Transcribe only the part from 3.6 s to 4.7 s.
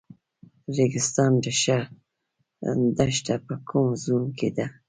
کوم زون کې ده؟